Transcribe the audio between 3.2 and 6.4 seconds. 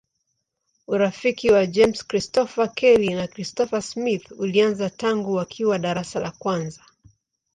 Christopher Smith ulianza tangu wakiwa darasa la